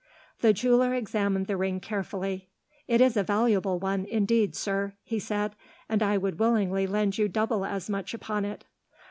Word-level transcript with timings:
The 0.39 0.51
jeweller 0.51 0.95
examined 0.95 1.45
the 1.45 1.55
ring 1.57 1.79
carefully. 1.79 2.49
"It 2.87 3.01
is 3.01 3.15
a 3.15 3.21
valuable 3.21 3.77
one, 3.77 4.05
indeed, 4.05 4.55
sir," 4.55 4.93
he 5.03 5.19
said, 5.19 5.55
"and 5.87 6.01
I 6.01 6.17
would 6.17 6.39
willingly 6.39 6.87
lend 6.87 7.19
you 7.19 7.27
double 7.27 7.63
as 7.65 7.87
much 7.87 8.15
upon 8.15 8.43
it." 8.45 8.65